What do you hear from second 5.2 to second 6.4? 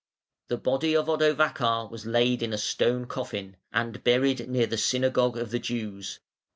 of the Jews.